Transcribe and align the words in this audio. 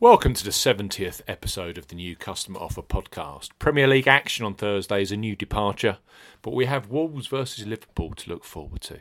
Welcome 0.00 0.34
to 0.34 0.44
the 0.44 0.50
70th 0.50 1.22
episode 1.28 1.78
of 1.78 1.86
the 1.86 1.94
new 1.94 2.16
Customer 2.16 2.58
Offer 2.58 2.82
podcast. 2.82 3.50
Premier 3.60 3.86
League 3.86 4.08
action 4.08 4.44
on 4.44 4.54
Thursday 4.54 5.00
is 5.00 5.12
a 5.12 5.16
new 5.16 5.36
departure, 5.36 5.98
but 6.42 6.52
we 6.52 6.64
have 6.66 6.90
Wolves 6.90 7.28
versus 7.28 7.64
Liverpool 7.64 8.10
to 8.16 8.28
look 8.28 8.42
forward 8.42 8.80
to. 8.82 8.98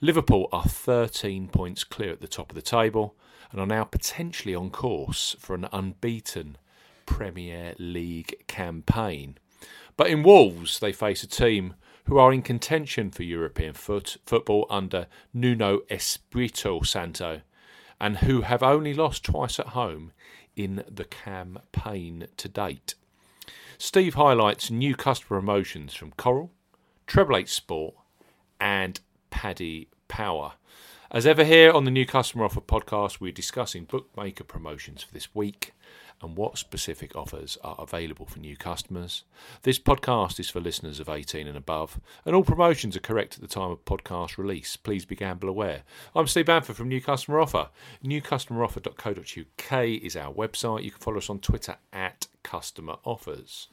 Liverpool 0.00 0.48
are 0.52 0.64
13 0.64 1.46
points 1.48 1.84
clear 1.84 2.10
at 2.10 2.20
the 2.20 2.26
top 2.26 2.50
of 2.50 2.56
the 2.56 2.62
table 2.62 3.14
and 3.52 3.60
are 3.60 3.66
now 3.66 3.84
potentially 3.84 4.56
on 4.56 4.70
course 4.70 5.36
for 5.38 5.54
an 5.54 5.68
unbeaten 5.72 6.58
Premier 7.06 7.74
League 7.78 8.34
campaign. 8.48 9.38
But 9.96 10.08
in 10.08 10.24
Wolves, 10.24 10.80
they 10.80 10.92
face 10.92 11.22
a 11.22 11.28
team 11.28 11.74
who 12.06 12.18
are 12.18 12.32
in 12.32 12.42
contention 12.42 13.12
for 13.12 13.22
European 13.22 13.74
foot, 13.74 14.16
football 14.26 14.66
under 14.68 15.06
Nuno 15.32 15.82
Espirito 15.88 16.82
Santo 16.82 17.42
and 18.04 18.18
who 18.18 18.42
have 18.42 18.62
only 18.62 18.92
lost 18.92 19.24
twice 19.24 19.58
at 19.58 19.68
home 19.68 20.12
in 20.54 20.84
the 20.86 21.06
campaign 21.06 22.26
to 22.36 22.46
date. 22.50 22.96
Steve 23.78 24.12
highlights 24.12 24.70
new 24.70 24.94
customer 24.94 25.40
promotions 25.40 25.94
from 25.94 26.12
Coral, 26.18 26.52
Treble 27.06 27.38
Eight 27.38 27.48
Sport, 27.48 27.94
and 28.60 29.00
Paddy 29.30 29.88
Power. 30.06 30.52
As 31.10 31.26
ever, 31.26 31.44
here 31.44 31.72
on 31.72 31.86
the 31.86 31.90
New 31.90 32.04
Customer 32.04 32.44
Offer 32.44 32.60
podcast, 32.60 33.20
we're 33.20 33.32
discussing 33.32 33.84
bookmaker 33.84 34.44
promotions 34.44 35.02
for 35.02 35.14
this 35.14 35.34
week 35.34 35.72
and 36.20 36.36
what 36.36 36.58
specific 36.58 37.14
offers 37.16 37.58
are 37.62 37.76
available 37.78 38.26
for 38.26 38.38
new 38.38 38.56
customers. 38.56 39.24
This 39.62 39.78
podcast 39.78 40.40
is 40.40 40.50
for 40.50 40.60
listeners 40.60 41.00
of 41.00 41.08
18 41.08 41.46
and 41.46 41.56
above, 41.56 42.00
and 42.24 42.34
all 42.34 42.44
promotions 42.44 42.96
are 42.96 43.00
correct 43.00 43.34
at 43.34 43.40
the 43.40 43.46
time 43.46 43.70
of 43.70 43.84
podcast 43.84 44.38
release. 44.38 44.76
Please 44.76 45.04
be 45.04 45.16
gamble 45.16 45.48
aware. 45.48 45.82
I'm 46.14 46.26
Steve 46.26 46.46
Bamford 46.46 46.76
from 46.76 46.88
New 46.88 47.00
Customer 47.00 47.40
Offer. 47.40 47.68
NewCustomeroffer.co.uk 48.04 49.84
is 50.02 50.16
our 50.16 50.32
website. 50.32 50.84
You 50.84 50.90
can 50.90 51.00
follow 51.00 51.18
us 51.18 51.30
on 51.30 51.40
Twitter 51.40 51.76
at 51.92 52.26
Customer 52.42 52.96
Offers. 53.04 53.68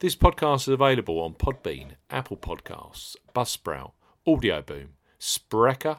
This 0.00 0.16
podcast 0.16 0.62
is 0.62 0.68
available 0.68 1.20
on 1.20 1.34
Podbean, 1.34 1.92
Apple 2.10 2.36
Podcasts, 2.36 3.16
Buzzsprout, 3.34 3.92
Audioboom, 4.26 4.88
Spreaker, 5.20 5.98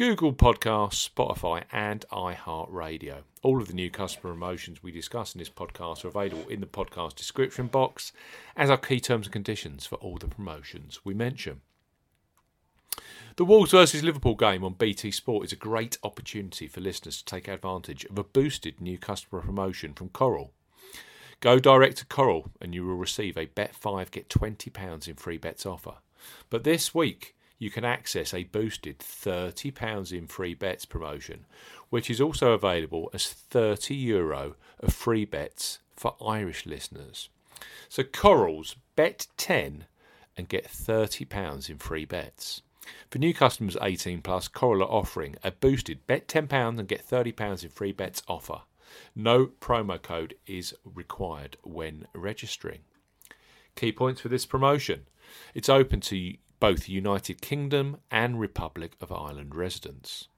Google 0.00 0.32
Podcasts, 0.32 1.06
Spotify, 1.06 1.64
and 1.70 2.06
iHeartRadio. 2.10 3.18
All 3.42 3.60
of 3.60 3.68
the 3.68 3.74
new 3.74 3.90
customer 3.90 4.32
promotions 4.32 4.82
we 4.82 4.90
discuss 4.90 5.34
in 5.34 5.38
this 5.40 5.50
podcast 5.50 6.06
are 6.06 6.08
available 6.08 6.48
in 6.48 6.60
the 6.60 6.66
podcast 6.66 7.16
description 7.16 7.66
box, 7.66 8.10
as 8.56 8.70
are 8.70 8.78
key 8.78 8.98
terms 8.98 9.26
and 9.26 9.32
conditions 9.34 9.84
for 9.84 9.96
all 9.96 10.16
the 10.16 10.26
promotions 10.26 11.00
we 11.04 11.12
mention. 11.12 11.60
The 13.36 13.44
Wolves 13.44 13.72
versus 13.72 14.02
Liverpool 14.02 14.36
game 14.36 14.64
on 14.64 14.72
BT 14.72 15.10
Sport 15.10 15.44
is 15.44 15.52
a 15.52 15.56
great 15.56 15.98
opportunity 16.02 16.66
for 16.66 16.80
listeners 16.80 17.18
to 17.18 17.24
take 17.26 17.46
advantage 17.46 18.06
of 18.06 18.18
a 18.18 18.24
boosted 18.24 18.80
new 18.80 18.96
customer 18.96 19.42
promotion 19.42 19.92
from 19.92 20.08
Coral. 20.08 20.54
Go 21.40 21.58
direct 21.58 21.98
to 21.98 22.06
Coral 22.06 22.50
and 22.58 22.74
you 22.74 22.86
will 22.86 22.96
receive 22.96 23.36
a 23.36 23.44
Bet 23.44 23.74
5 23.74 24.10
get 24.10 24.30
£20 24.30 25.08
in 25.08 25.16
free 25.16 25.36
bets 25.36 25.66
offer. 25.66 25.96
But 26.48 26.64
this 26.64 26.94
week, 26.94 27.34
you 27.60 27.70
can 27.70 27.84
access 27.84 28.32
a 28.32 28.44
boosted 28.44 28.98
£30 28.98 30.12
in 30.16 30.26
free 30.26 30.54
bets 30.54 30.86
promotion, 30.86 31.44
which 31.90 32.10
is 32.10 32.20
also 32.20 32.52
available 32.52 33.10
as 33.12 33.26
30 33.26 33.94
euro 33.94 34.56
of 34.80 34.94
free 34.94 35.26
bets 35.26 35.78
for 35.94 36.16
Irish 36.26 36.64
listeners. 36.64 37.28
So 37.90 38.02
Corals 38.02 38.76
bet 38.96 39.26
10 39.36 39.84
and 40.38 40.48
get 40.48 40.68
£30 40.68 41.68
in 41.68 41.76
free 41.76 42.06
bets. 42.06 42.62
For 43.10 43.18
new 43.18 43.34
customers 43.34 43.76
18 43.80 44.22
plus, 44.22 44.48
Coral 44.48 44.82
are 44.82 44.90
offering 44.90 45.36
a 45.44 45.50
boosted 45.50 46.06
bet 46.06 46.26
£10 46.26 46.78
and 46.78 46.88
get 46.88 47.06
£30 47.06 47.62
in 47.62 47.68
free 47.68 47.92
bets 47.92 48.22
offer. 48.26 48.62
No 49.14 49.46
promo 49.46 50.00
code 50.00 50.34
is 50.46 50.74
required 50.82 51.58
when 51.62 52.06
registering. 52.14 52.80
Key 53.76 53.92
points 53.92 54.22
for 54.22 54.30
this 54.30 54.46
promotion. 54.46 55.02
It's 55.54 55.68
open 55.68 56.00
to 56.00 56.34
both 56.60 56.88
United 56.90 57.40
Kingdom 57.40 57.96
and 58.10 58.38
Republic 58.38 58.92
of 59.00 59.10
Ireland 59.10 59.54
residents. 59.54 60.28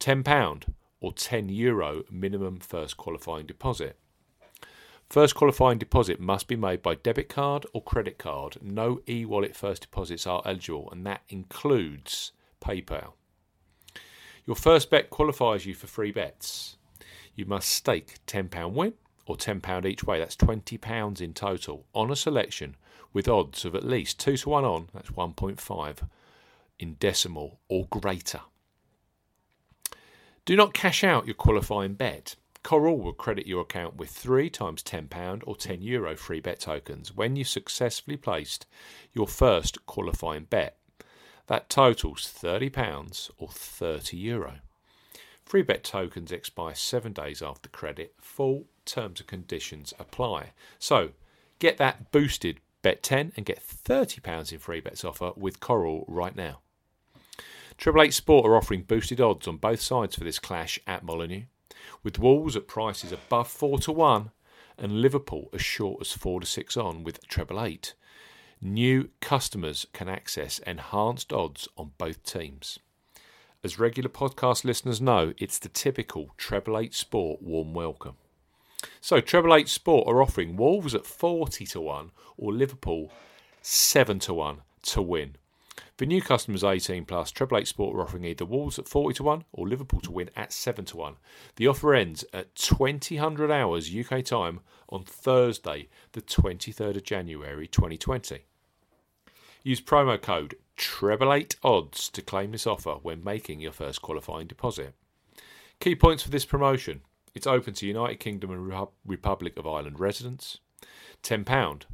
£10 0.00 0.64
or 1.00 1.12
€10 1.12 1.56
Euro 1.56 2.02
minimum 2.10 2.58
first 2.58 2.96
qualifying 2.96 3.46
deposit. 3.46 3.96
First 5.08 5.36
qualifying 5.36 5.78
deposit 5.78 6.20
must 6.20 6.48
be 6.48 6.56
made 6.56 6.82
by 6.82 6.96
debit 6.96 7.28
card 7.28 7.64
or 7.72 7.82
credit 7.82 8.18
card. 8.18 8.58
No 8.60 9.00
e 9.08 9.24
wallet 9.24 9.56
first 9.56 9.82
deposits 9.82 10.26
are 10.26 10.42
eligible, 10.44 10.90
and 10.90 11.06
that 11.06 11.22
includes 11.28 12.32
PayPal. 12.60 13.12
Your 14.44 14.56
first 14.56 14.90
bet 14.90 15.10
qualifies 15.10 15.64
you 15.64 15.74
for 15.74 15.86
free 15.86 16.10
bets. 16.10 16.76
You 17.34 17.46
must 17.46 17.68
stake 17.68 18.18
£10 18.26 18.72
win 18.72 18.94
or 19.26 19.36
£10 19.36 19.86
each 19.86 20.04
way. 20.04 20.18
That's 20.18 20.36
£20 20.36 21.20
in 21.20 21.32
total 21.34 21.86
on 21.94 22.10
a 22.10 22.16
selection 22.16 22.76
with 23.12 23.28
odds 23.28 23.64
of 23.64 23.74
at 23.74 23.84
least 23.84 24.20
2 24.20 24.36
to 24.38 24.50
1 24.50 24.64
on, 24.64 24.88
that's 24.92 25.10
1.5 25.10 26.08
in 26.78 26.94
decimal 26.94 27.58
or 27.68 27.86
greater. 27.86 28.40
Do 30.44 30.56
not 30.56 30.74
cash 30.74 31.04
out 31.04 31.26
your 31.26 31.34
qualifying 31.34 31.94
bet. 31.94 32.36
Coral 32.62 32.98
will 32.98 33.12
credit 33.12 33.46
your 33.46 33.62
account 33.62 33.96
with 33.96 34.10
3 34.10 34.50
times 34.50 34.82
£10 34.82 35.42
or 35.46 35.54
€10 35.54 35.82
Euro 35.82 36.16
free 36.16 36.40
bet 36.40 36.60
tokens 36.60 37.14
when 37.14 37.36
you 37.36 37.44
successfully 37.44 38.16
placed 38.16 38.66
your 39.12 39.26
first 39.26 39.84
qualifying 39.86 40.44
bet. 40.44 40.76
That 41.46 41.70
totals 41.70 42.30
£30 42.30 43.30
or 43.38 43.48
€30 43.48 44.12
Euro. 44.18 44.60
Free 45.44 45.62
bet 45.62 45.82
tokens 45.82 46.30
expire 46.30 46.74
7 46.74 47.12
days 47.12 47.40
after 47.40 47.70
credit. 47.70 48.14
Full 48.20 48.66
terms 48.84 49.20
and 49.20 49.28
conditions 49.28 49.94
apply. 49.98 50.52
So, 50.78 51.12
get 51.58 51.78
that 51.78 52.10
boosted 52.10 52.60
Bet 52.82 53.02
10 53.02 53.32
and 53.36 53.44
get 53.44 53.60
£30 53.60 54.52
in 54.52 54.58
free 54.58 54.80
bets 54.80 55.04
offer 55.04 55.32
with 55.36 55.60
Coral 55.60 56.04
right 56.08 56.36
now. 56.36 56.60
Triple 57.76 58.02
Eight 58.02 58.14
Sport 58.14 58.46
are 58.46 58.56
offering 58.56 58.82
boosted 58.82 59.20
odds 59.20 59.46
on 59.46 59.56
both 59.56 59.80
sides 59.80 60.16
for 60.16 60.24
this 60.24 60.38
clash 60.38 60.80
at 60.86 61.04
Molineux, 61.04 61.44
with 62.02 62.18
Wolves 62.18 62.56
at 62.56 62.66
prices 62.66 63.12
above 63.12 63.48
4 63.48 63.78
to 63.80 63.92
1 63.92 64.30
and 64.76 65.00
Liverpool 65.00 65.48
as 65.52 65.62
short 65.62 66.00
as 66.00 66.12
4 66.12 66.40
to 66.40 66.46
6 66.46 66.76
on 66.76 67.04
with 67.04 67.26
Treble 67.26 67.62
Eight. 67.64 67.94
New 68.60 69.10
customers 69.20 69.86
can 69.92 70.08
access 70.08 70.58
enhanced 70.60 71.32
odds 71.32 71.68
on 71.76 71.92
both 71.98 72.24
teams. 72.24 72.78
As 73.62 73.78
regular 73.78 74.08
podcast 74.08 74.64
listeners 74.64 75.00
know, 75.00 75.32
it's 75.38 75.58
the 75.58 75.68
typical 75.68 76.30
Treble 76.36 76.78
Eight 76.78 76.94
Sport 76.94 77.42
warm 77.42 77.74
welcome. 77.74 78.16
So 79.00 79.20
Treble 79.20 79.54
Eight 79.54 79.68
Sport 79.68 80.08
are 80.08 80.22
offering 80.22 80.56
Wolves 80.56 80.94
at 80.94 81.06
40 81.06 81.66
to 81.66 81.80
1 81.80 82.10
or 82.36 82.52
Liverpool 82.52 83.10
7 83.62 84.18
to 84.20 84.34
1 84.34 84.58
to 84.82 85.02
win. 85.02 85.36
For 85.96 86.06
new 86.06 86.22
customers 86.22 86.62
18 86.62 87.04
plus, 87.04 87.30
Treble 87.30 87.58
Eight 87.58 87.68
Sport 87.68 87.96
are 87.96 88.02
offering 88.02 88.24
either 88.24 88.44
Wolves 88.44 88.78
at 88.78 88.88
40 88.88 89.16
to 89.16 89.22
1 89.24 89.44
or 89.52 89.68
Liverpool 89.68 90.00
to 90.00 90.12
win 90.12 90.30
at 90.36 90.52
7 90.52 90.84
to 90.86 90.96
1. 90.96 91.16
The 91.56 91.66
offer 91.66 91.94
ends 91.94 92.24
at 92.32 92.54
2000 92.54 93.50
hours 93.50 93.94
UK 93.94 94.24
time 94.24 94.60
on 94.88 95.04
Thursday, 95.04 95.88
the 96.12 96.22
23rd 96.22 96.96
of 96.96 97.04
January 97.04 97.66
2020. 97.66 98.44
Use 99.64 99.80
promo 99.80 100.20
code 100.20 100.54
Treble8 100.76 101.56
Odds 101.64 102.08
to 102.10 102.22
claim 102.22 102.52
this 102.52 102.66
offer 102.66 102.94
when 103.02 103.24
making 103.24 103.60
your 103.60 103.72
first 103.72 104.00
qualifying 104.00 104.46
deposit. 104.46 104.94
Key 105.80 105.94
points 105.94 106.22
for 106.22 106.30
this 106.30 106.44
promotion 106.44 107.02
it's 107.38 107.46
open 107.46 107.72
to 107.72 107.86
United 107.86 108.18
Kingdom 108.18 108.50
and 108.50 108.88
Republic 109.06 109.56
of 109.56 109.64
Ireland 109.64 110.00
residents. 110.00 110.58
£10 111.22 111.84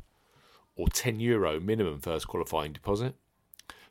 or 0.74 0.86
€10 0.86 1.20
Euro 1.20 1.60
minimum 1.60 2.00
first 2.00 2.26
qualifying 2.26 2.72
deposit. 2.72 3.14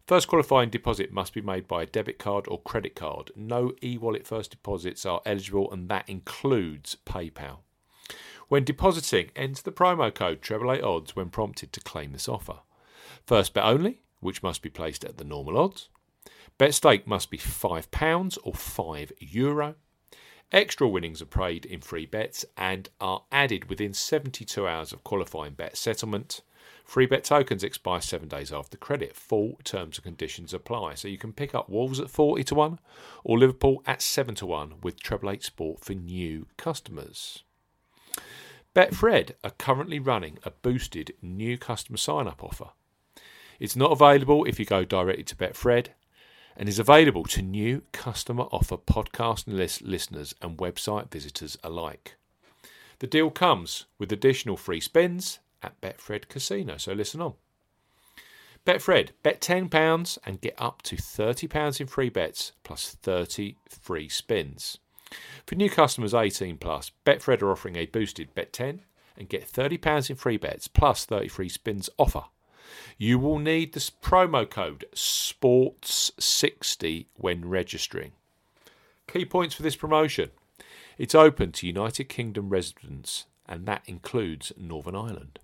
First 0.07 0.27
qualifying 0.27 0.71
deposit 0.71 1.13
must 1.13 1.31
be 1.31 1.41
made 1.41 1.67
by 1.67 1.83
a 1.83 1.85
debit 1.85 2.17
card 2.17 2.45
or 2.47 2.59
credit 2.59 2.95
card. 2.95 3.29
No 3.35 3.73
e 3.83 3.99
wallet 3.99 4.25
first 4.25 4.49
deposits 4.49 5.05
are 5.05 5.21
eligible, 5.27 5.71
and 5.71 5.89
that 5.89 6.09
includes 6.09 6.97
PayPal. 7.05 7.59
When 8.47 8.63
depositing, 8.63 9.29
enter 9.35 9.61
the 9.61 9.71
promo 9.71 10.13
code 10.13 10.41
treble8odds 10.41 11.11
when 11.11 11.29
prompted 11.29 11.71
to 11.73 11.81
claim 11.81 12.13
this 12.13 12.27
offer. 12.27 12.61
First 13.27 13.53
bet 13.53 13.63
only, 13.63 14.01
which 14.21 14.41
must 14.41 14.63
be 14.63 14.69
placed 14.69 15.05
at 15.05 15.17
the 15.17 15.23
normal 15.23 15.59
odds. 15.59 15.89
Bet 16.57 16.73
stake 16.73 17.05
must 17.05 17.29
be 17.29 17.37
£5 17.37 18.37
or 18.43 18.53
€5 18.53 19.11
Euro. 19.19 19.75
Extra 20.53 20.87
winnings 20.87 21.19
are 21.19 21.25
paid 21.25 21.65
in 21.65 21.81
free 21.81 22.05
bets 22.05 22.45
and 22.55 22.87
are 23.01 23.23
added 23.31 23.69
within 23.69 23.91
72 23.91 24.67
hours 24.67 24.93
of 24.93 25.03
qualifying 25.03 25.53
bet 25.53 25.75
settlement. 25.75 26.41
Free 26.85 27.07
bet 27.07 27.23
tokens 27.23 27.63
expire 27.63 28.01
seven 28.01 28.27
days 28.27 28.53
after 28.53 28.77
credit. 28.77 29.15
Full 29.15 29.57
terms 29.63 29.97
and 29.97 30.03
conditions 30.03 30.53
apply. 30.53 30.93
So 30.93 31.07
you 31.07 31.17
can 31.17 31.33
pick 31.33 31.55
up 31.55 31.69
Wolves 31.69 31.99
at 31.99 32.11
40 32.11 32.43
to 32.43 32.55
1 32.55 32.79
or 33.23 33.39
Liverpool 33.39 33.81
at 33.87 34.03
7 34.03 34.35
to 34.35 34.45
1 34.45 34.75
with 34.83 35.01
Treble 35.01 35.31
Eight 35.31 35.43
Sport 35.43 35.79
for 35.79 35.95
new 35.95 36.45
customers. 36.55 37.41
Betfred 38.75 39.31
are 39.43 39.51
currently 39.57 39.97
running 39.97 40.37
a 40.43 40.51
boosted 40.51 41.15
new 41.19 41.57
customer 41.57 41.97
sign 41.97 42.27
up 42.27 42.43
offer. 42.43 42.69
It's 43.59 43.75
not 43.75 43.91
available 43.91 44.45
if 44.45 44.59
you 44.59 44.65
go 44.65 44.85
directly 44.85 45.23
to 45.23 45.35
Betfred 45.35 45.87
and 46.55 46.69
is 46.69 46.79
available 46.79 47.23
to 47.25 47.41
new 47.41 47.83
customer 47.91 48.43
offer 48.51 48.77
podcast 48.77 49.45
list 49.47 49.81
listeners 49.81 50.35
and 50.41 50.57
website 50.57 51.11
visitors 51.11 51.57
alike. 51.63 52.15
The 52.99 53.07
deal 53.07 53.29
comes 53.31 53.85
with 53.99 54.11
additional 54.11 54.57
free 54.57 54.79
spins 54.79 55.39
at 55.61 55.79
Betfred 55.81 56.29
Casino. 56.29 56.77
So 56.77 56.93
listen 56.93 57.21
on. 57.21 57.33
Betfred, 58.65 59.09
bet 59.23 59.41
£10 59.41 60.17
and 60.25 60.39
get 60.39 60.55
up 60.57 60.81
to 60.83 60.95
£30 60.95 61.81
in 61.81 61.87
free 61.87 62.09
bets 62.09 62.53
plus 62.63 62.95
30 63.01 63.57
free 63.67 64.07
spins. 64.07 64.77
For 65.45 65.55
new 65.55 65.69
customers 65.69 66.13
18 66.13 66.57
plus, 66.57 66.91
Betfred 67.05 67.41
are 67.41 67.51
offering 67.51 67.75
a 67.75 67.85
boosted 67.85 68.33
bet 68.33 68.53
10 68.53 68.81
and 69.17 69.29
get 69.29 69.51
£30 69.51 70.09
in 70.09 70.15
free 70.15 70.37
bets 70.37 70.67
plus 70.67 71.05
30 71.05 71.27
free 71.27 71.49
spins 71.49 71.89
offer. 71.97 72.23
You 72.97 73.19
will 73.19 73.39
need 73.39 73.73
this 73.73 73.89
promo 73.89 74.49
code 74.49 74.85
SPORTS60 74.95 77.07
when 77.15 77.47
registering. 77.47 78.13
Key 79.07 79.25
points 79.25 79.55
for 79.55 79.63
this 79.63 79.75
promotion. 79.75 80.29
It's 80.97 81.15
open 81.15 81.51
to 81.53 81.67
United 81.67 82.09
Kingdom 82.09 82.49
residents 82.49 83.25
and 83.47 83.65
that 83.65 83.83
includes 83.85 84.51
Northern 84.57 84.95
Ireland. 84.95 85.39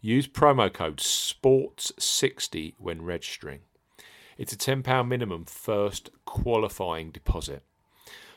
Use 0.00 0.28
promo 0.28 0.72
code 0.72 0.98
SPORTS60 0.98 2.74
when 2.78 3.02
registering. 3.02 3.60
It's 4.36 4.52
a 4.52 4.56
£10 4.56 5.08
minimum 5.08 5.44
first 5.44 6.10
qualifying 6.24 7.10
deposit. 7.10 7.62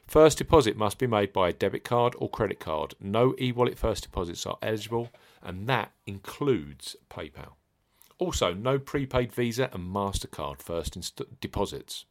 First 0.07 0.39
deposit 0.39 0.75
must 0.75 0.97
be 0.97 1.07
made 1.07 1.31
by 1.31 1.49
a 1.49 1.53
debit 1.53 1.83
card 1.83 2.15
or 2.17 2.29
credit 2.29 2.59
card. 2.59 2.95
No 2.99 3.35
e 3.39 3.51
wallet 3.51 3.77
first 3.77 4.03
deposits 4.03 4.45
are 4.45 4.57
eligible, 4.61 5.09
and 5.41 5.67
that 5.67 5.91
includes 6.05 6.95
PayPal. 7.09 7.53
Also, 8.21 8.53
no 8.53 8.77
prepaid 8.77 9.33
Visa 9.33 9.67
and 9.73 9.91
MasterCard 9.91 10.61
first 10.61 10.95
inst- 10.95 11.23
deposits. 11.39 12.05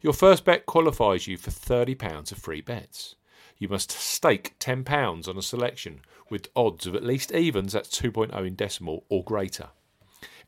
Your 0.00 0.14
first 0.14 0.46
bet 0.46 0.64
qualifies 0.64 1.26
you 1.26 1.36
for 1.36 1.50
£30 1.50 2.32
of 2.32 2.38
free 2.38 2.62
bets. 2.62 3.16
You 3.58 3.68
must 3.68 3.90
stake 3.90 4.58
£10 4.58 5.28
on 5.28 5.36
a 5.36 5.42
selection 5.42 6.00
with 6.30 6.48
odds 6.56 6.86
of 6.86 6.94
at 6.94 7.04
least 7.04 7.32
evens, 7.32 7.74
that's 7.74 7.90
2.0 7.90 8.34
in 8.46 8.54
decimal, 8.54 9.04
or 9.10 9.22
greater. 9.22 9.68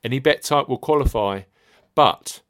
Any 0.02 0.20
bet 0.20 0.42
type 0.42 0.70
will 0.70 0.78
qualify, 0.78 1.42
but 1.94 2.40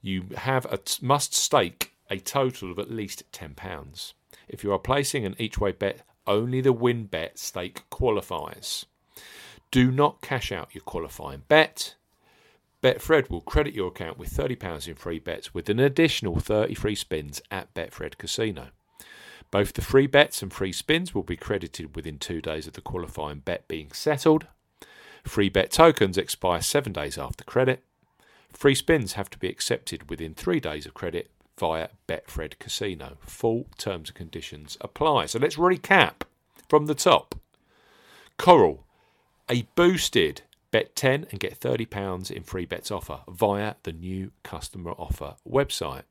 you 0.00 0.28
have 0.34 0.64
a 0.72 0.78
t- 0.78 1.04
must 1.04 1.34
stake 1.34 1.92
a 2.08 2.18
total 2.18 2.70
of 2.70 2.78
at 2.78 2.90
least 2.90 3.30
£10. 3.32 4.14
If 4.48 4.64
you 4.64 4.72
are 4.72 4.78
placing 4.78 5.26
an 5.26 5.36
each 5.38 5.58
way 5.58 5.72
bet, 5.72 6.00
only 6.26 6.62
the 6.62 6.72
win 6.72 7.04
bet 7.04 7.38
stake 7.38 7.82
qualifies. 7.90 8.86
Do 9.70 9.90
not 9.90 10.20
cash 10.20 10.52
out 10.52 10.74
your 10.74 10.82
qualifying 10.82 11.42
bet. 11.48 11.94
Betfred 12.82 13.30
will 13.30 13.40
credit 13.40 13.74
your 13.74 13.88
account 13.88 14.18
with 14.18 14.30
£30 14.30 14.86
in 14.86 14.94
free 14.94 15.18
bets 15.18 15.52
with 15.52 15.68
an 15.68 15.80
additional 15.80 16.38
30 16.38 16.74
free 16.74 16.94
spins 16.94 17.42
at 17.50 17.72
Betfred 17.74 18.16
Casino. 18.18 18.68
Both 19.50 19.72
the 19.72 19.82
free 19.82 20.06
bets 20.06 20.42
and 20.42 20.52
free 20.52 20.72
spins 20.72 21.14
will 21.14 21.22
be 21.22 21.36
credited 21.36 21.96
within 21.96 22.18
two 22.18 22.40
days 22.40 22.66
of 22.66 22.74
the 22.74 22.80
qualifying 22.80 23.40
bet 23.40 23.66
being 23.68 23.92
settled. 23.92 24.46
Free 25.24 25.48
bet 25.48 25.70
tokens 25.70 26.18
expire 26.18 26.62
seven 26.62 26.92
days 26.92 27.18
after 27.18 27.44
credit. 27.44 27.82
Free 28.52 28.74
spins 28.74 29.14
have 29.14 29.28
to 29.30 29.38
be 29.38 29.48
accepted 29.48 30.08
within 30.08 30.34
three 30.34 30.60
days 30.60 30.86
of 30.86 30.94
credit 30.94 31.30
via 31.58 31.88
Betfred 32.06 32.58
Casino. 32.58 33.16
Full 33.20 33.66
terms 33.78 34.10
and 34.10 34.16
conditions 34.16 34.76
apply. 34.80 35.26
So 35.26 35.38
let's 35.38 35.56
recap 35.56 36.22
from 36.68 36.86
the 36.86 36.94
top. 36.94 37.34
Coral, 38.38 38.85
a 39.48 39.62
boosted 39.74 40.42
bet 40.70 40.96
10 40.96 41.26
and 41.30 41.40
get 41.40 41.58
£30 41.58 42.30
in 42.30 42.42
free 42.42 42.66
bets 42.66 42.90
offer 42.90 43.20
via 43.28 43.74
the 43.84 43.92
new 43.92 44.32
customer 44.42 44.92
offer 44.92 45.36
website. 45.48 46.02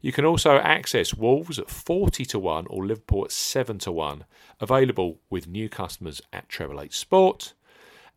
You 0.00 0.12
can 0.12 0.24
also 0.24 0.56
access 0.56 1.12
Wolves 1.12 1.58
at 1.58 1.68
40 1.68 2.24
to 2.26 2.38
1 2.38 2.66
or 2.68 2.86
Liverpool 2.86 3.24
at 3.24 3.32
7 3.32 3.78
to 3.80 3.92
1, 3.92 4.24
available 4.58 5.18
with 5.28 5.46
new 5.46 5.68
customers 5.68 6.22
at 6.32 6.48
Treble 6.48 6.80
8 6.80 6.92
Sport. 6.94 7.52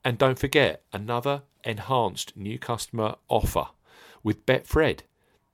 And 0.06 0.18
don't 0.18 0.40
forget 0.40 0.84
another 0.94 1.42
enhanced 1.64 2.38
new 2.38 2.58
customer 2.58 3.16
offer 3.28 3.68
with 4.24 4.46
Betfred. 4.46 5.02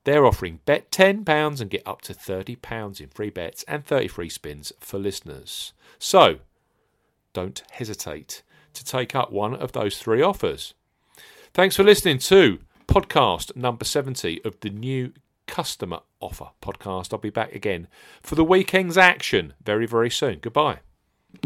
They're 0.03 0.25
offering 0.25 0.59
bet 0.65 0.91
£10 0.91 1.61
and 1.61 1.69
get 1.69 1.83
up 1.85 2.01
to 2.03 2.13
£30 2.13 3.01
in 3.01 3.09
free 3.09 3.29
bets 3.29 3.63
and 3.67 3.85
30 3.85 4.07
free 4.07 4.29
spins 4.29 4.71
for 4.79 4.99
listeners. 4.99 5.73
So, 5.97 6.39
don't 7.33 7.63
hesitate 7.71 8.43
to 8.79 8.85
take 8.85 9.15
up 9.15 9.31
one 9.31 9.53
of 9.55 9.73
those 9.73 9.97
three 9.97 10.21
offers. 10.21 10.73
Thanks 11.53 11.75
for 11.75 11.83
listening 11.83 12.19
to 12.19 12.59
podcast 12.87 13.55
number 13.55 13.85
70 13.85 14.41
of 14.43 14.59
the 14.61 14.69
new 14.69 15.13
customer 15.47 15.99
offer 16.19 16.49
podcast. 16.61 17.13
I'll 17.13 17.19
be 17.19 17.29
back 17.29 17.53
again 17.53 17.87
for 18.21 18.35
the 18.35 18.43
weekend's 18.43 18.97
action 18.97 19.53
very, 19.63 19.85
very 19.85 20.09
soon. 20.09 20.39
Goodbye. 20.39 20.79